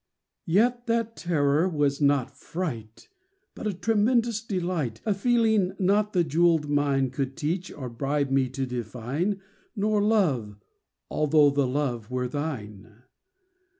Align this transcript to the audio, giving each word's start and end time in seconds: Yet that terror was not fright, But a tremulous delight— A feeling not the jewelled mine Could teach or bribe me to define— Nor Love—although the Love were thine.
Yet 0.47 0.87
that 0.87 1.15
terror 1.15 1.69
was 1.69 2.01
not 2.01 2.35
fright, 2.35 3.07
But 3.53 3.67
a 3.67 3.73
tremulous 3.73 4.41
delight— 4.41 4.99
A 5.05 5.13
feeling 5.13 5.75
not 5.77 6.13
the 6.13 6.23
jewelled 6.23 6.67
mine 6.67 7.11
Could 7.11 7.37
teach 7.37 7.71
or 7.71 7.87
bribe 7.87 8.31
me 8.31 8.49
to 8.49 8.65
define— 8.65 9.39
Nor 9.75 10.01
Love—although 10.01 11.51
the 11.51 11.67
Love 11.67 12.09
were 12.09 12.27
thine. 12.27 13.03